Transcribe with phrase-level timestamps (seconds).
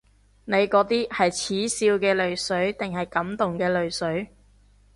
[0.45, 4.33] 你嗰啲係恥笑嘅淚水定感動嘅淚水？